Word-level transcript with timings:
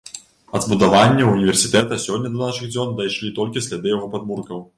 Ад 0.59 0.63
збудаванняў 0.67 1.29
універсітэта 1.37 1.99
сёння 2.07 2.33
да 2.33 2.41
нашых 2.45 2.73
дзён 2.73 2.97
дайшлі 3.03 3.31
толькі 3.39 3.65
сляды 3.69 3.95
яго 3.97 4.13
падмуркаў. 4.17 4.67